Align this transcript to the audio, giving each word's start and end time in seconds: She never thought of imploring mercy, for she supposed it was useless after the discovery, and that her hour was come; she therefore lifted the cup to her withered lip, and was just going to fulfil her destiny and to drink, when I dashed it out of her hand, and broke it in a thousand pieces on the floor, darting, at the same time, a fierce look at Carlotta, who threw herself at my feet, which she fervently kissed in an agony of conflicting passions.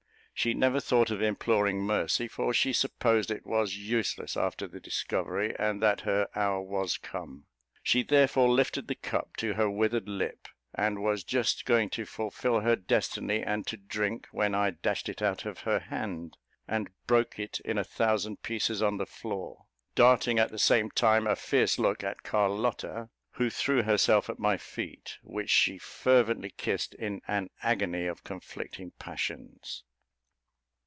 She 0.33 0.55
never 0.55 0.79
thought 0.79 1.11
of 1.11 1.21
imploring 1.21 1.83
mercy, 1.85 2.27
for 2.27 2.51
she 2.51 2.73
supposed 2.73 3.29
it 3.29 3.45
was 3.45 3.77
useless 3.77 4.35
after 4.35 4.65
the 4.67 4.79
discovery, 4.79 5.53
and 5.59 5.83
that 5.83 6.01
her 6.01 6.29
hour 6.33 6.61
was 6.63 6.97
come; 6.97 7.45
she 7.83 8.01
therefore 8.01 8.49
lifted 8.49 8.87
the 8.87 8.95
cup 8.95 9.35
to 9.37 9.53
her 9.53 9.69
withered 9.69 10.09
lip, 10.09 10.47
and 10.73 11.03
was 11.03 11.23
just 11.23 11.63
going 11.63 11.91
to 11.91 12.05
fulfil 12.07 12.61
her 12.61 12.75
destiny 12.75 13.43
and 13.43 13.67
to 13.67 13.77
drink, 13.77 14.25
when 14.31 14.55
I 14.55 14.71
dashed 14.71 15.09
it 15.09 15.21
out 15.21 15.45
of 15.45 15.59
her 15.59 15.77
hand, 15.77 16.37
and 16.67 16.89
broke 17.05 17.37
it 17.37 17.59
in 17.59 17.77
a 17.77 17.83
thousand 17.83 18.41
pieces 18.41 18.81
on 18.81 18.97
the 18.97 19.05
floor, 19.05 19.65
darting, 19.93 20.39
at 20.39 20.49
the 20.49 20.57
same 20.57 20.89
time, 20.89 21.27
a 21.27 21.35
fierce 21.35 21.77
look 21.77 22.03
at 22.03 22.23
Carlotta, 22.23 23.09
who 23.33 23.51
threw 23.51 23.83
herself 23.83 24.27
at 24.27 24.39
my 24.39 24.57
feet, 24.57 25.19
which 25.21 25.51
she 25.51 25.77
fervently 25.77 26.49
kissed 26.57 26.95
in 26.95 27.21
an 27.27 27.51
agony 27.61 28.07
of 28.07 28.23
conflicting 28.23 28.89
passions. 28.97 29.83